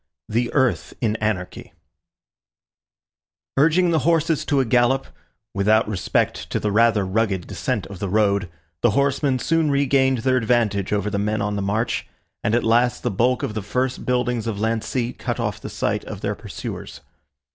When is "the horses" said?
3.91-4.45